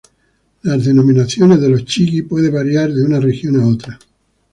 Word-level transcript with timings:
Las 0.63 0.83
denominaciones 0.85 1.61
de 1.61 1.69
los 1.69 1.85
"chigi" 1.85 2.23
pueden 2.23 2.51
variar 2.51 2.91
de 2.91 3.03
una 3.05 3.19
región 3.19 3.61
a 3.61 3.67
otra. 3.67 3.99